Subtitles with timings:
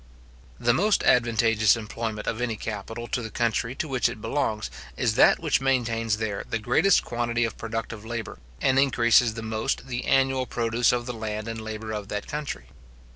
[0.59, 5.13] The most advantageous employment of any capital to the country to which it belongs, is
[5.13, 10.05] that which maintains there the greatest quantity of productive labour, and increases the most the
[10.05, 12.65] annual produce of the land and labour of that country.